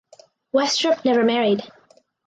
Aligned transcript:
Westropp 0.51 1.05
never 1.05 1.23
married. 1.23 1.61